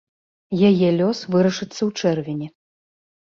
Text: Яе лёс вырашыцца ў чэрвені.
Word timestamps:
Яе 0.69 0.89
лёс 0.99 1.19
вырашыцца 1.35 1.77
ў 1.77 1.91
чэрвені. 1.99 2.47